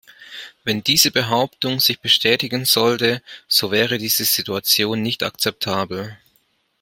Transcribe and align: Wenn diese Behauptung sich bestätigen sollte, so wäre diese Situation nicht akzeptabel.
Wenn 0.63 0.83
diese 0.83 1.11
Behauptung 1.11 1.79
sich 1.79 1.99
bestätigen 1.99 2.65
sollte, 2.65 3.21
so 3.47 3.69
wäre 3.69 3.99
diese 3.99 4.25
Situation 4.25 5.03
nicht 5.03 5.21
akzeptabel. 5.21 6.17